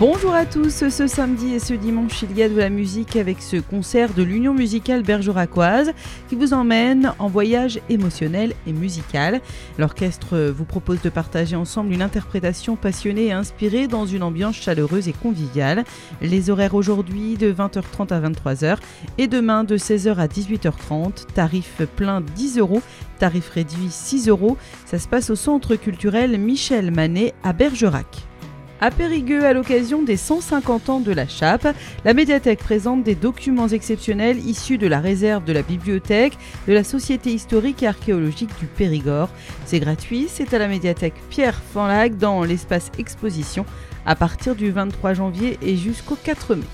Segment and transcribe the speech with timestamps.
[0.00, 3.40] Bonjour à tous, ce samedi et ce dimanche il y a de la musique avec
[3.40, 5.92] ce concert de l'Union musicale bergeracoise
[6.28, 9.40] qui vous emmène en voyage émotionnel et musical.
[9.78, 15.06] L'orchestre vous propose de partager ensemble une interprétation passionnée et inspirée dans une ambiance chaleureuse
[15.06, 15.84] et conviviale.
[16.20, 18.78] Les horaires aujourd'hui de 20h30 à 23h
[19.18, 22.82] et demain de 16h à 18h30, tarif plein 10 euros,
[23.20, 24.56] tarif réduit 6 euros.
[24.86, 28.26] Ça se passe au centre culturel Michel Manet à Bergerac.
[28.84, 33.68] À Périgueux, à l'occasion des 150 ans de la Chape, la médiathèque présente des documents
[33.68, 36.36] exceptionnels issus de la réserve de la bibliothèque
[36.68, 39.30] de la Société historique et archéologique du Périgord.
[39.64, 43.64] C'est gratuit, c'est à la médiathèque Pierre Fanlac dans l'espace exposition
[44.04, 46.66] à partir du 23 janvier et jusqu'au 4 mai.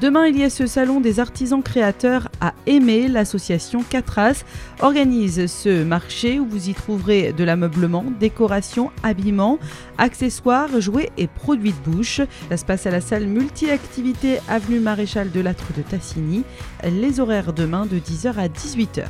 [0.00, 3.08] Demain, il y a ce salon des artisans créateurs à Aimer.
[3.08, 4.44] L'association Catras
[4.80, 9.58] organise ce marché où vous y trouverez de l'ameublement, décoration, habillement,
[9.98, 12.20] accessoires, jouets et produits de bouche.
[12.48, 16.44] Ça se passe à la salle multi-activité avenue Maréchal de Lattre de Tassigny.
[16.84, 19.04] Les horaires demain de 10h à 18h.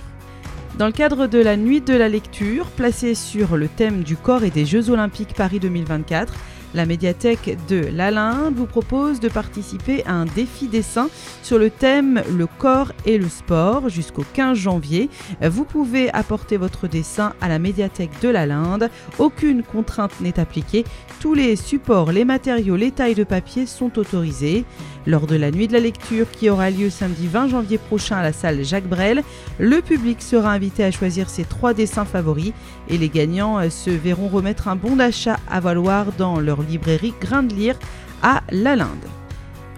[0.79, 4.45] Dans le cadre de la Nuit de la lecture, placée sur le thème du corps
[4.45, 6.35] et des Jeux olympiques Paris 2024,
[6.75, 11.09] la médiathèque de l'Alain vous propose de participer à un défi dessin
[11.43, 15.09] sur le thème Le corps et le sport jusqu'au 15 janvier.
[15.43, 18.91] Vous pouvez apporter votre dessin à la médiathèque de la Linde.
[19.19, 20.85] Aucune contrainte n'est appliquée.
[21.21, 24.65] Tous les supports, les matériaux, les tailles de papier sont autorisés.
[25.07, 28.23] Lors de la nuit de la lecture qui aura lieu samedi 20 janvier prochain à
[28.23, 29.23] la salle Jacques Brel,
[29.61, 32.53] le public sera invité à choisir ses trois dessins favoris
[32.89, 37.43] et les gagnants se verront remettre un bon d'achat à valoir dans leur librairie Grain
[37.43, 37.79] de Lire
[38.23, 39.07] à La Linde.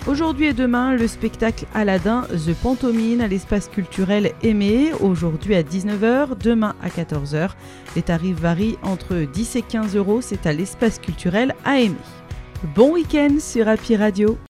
[0.07, 6.39] Aujourd'hui et demain, le spectacle Aladdin The Pantomime à l'espace culturel Aimé, aujourd'hui à 19h,
[6.43, 7.51] demain à 14h.
[7.95, 11.97] Les tarifs varient entre 10 et 15 euros, c'est à l'espace culturel à Aimé.
[12.75, 14.39] Bon week-end sur Happy Radio